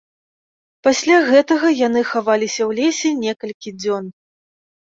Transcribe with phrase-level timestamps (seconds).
[0.87, 4.05] Пасля гэтага яны хаваліся ў лесе некалькі дзён.